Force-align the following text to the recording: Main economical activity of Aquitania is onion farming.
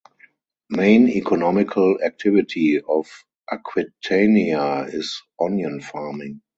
Main 0.71 1.07
economical 1.09 1.99
activity 2.03 2.81
of 2.89 3.05
Aquitania 3.51 4.85
is 4.91 5.21
onion 5.39 5.79
farming. 5.79 6.41